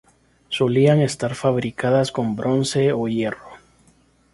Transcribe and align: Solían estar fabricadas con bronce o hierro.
Solían 0.49 0.99
estar 0.99 1.35
fabricadas 1.35 2.11
con 2.11 2.35
bronce 2.35 2.91
o 2.91 3.07
hierro. 3.07 3.59